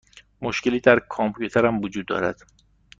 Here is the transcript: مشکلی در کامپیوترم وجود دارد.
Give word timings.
مشکلی 0.41 0.79
در 0.79 0.99
کامپیوترم 0.99 1.81
وجود 1.81 2.05
دارد. 2.05 2.39